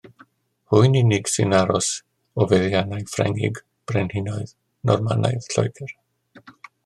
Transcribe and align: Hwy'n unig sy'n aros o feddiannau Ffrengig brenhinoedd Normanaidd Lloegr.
Hwy'n 0.75 0.95
unig 1.01 1.27
sy'n 1.31 1.51
aros 1.57 1.89
o 2.39 2.47
feddiannau 2.53 3.05
Ffrengig 3.11 3.61
brenhinoedd 3.91 4.55
Normanaidd 4.91 5.53
Lloegr. 5.53 5.95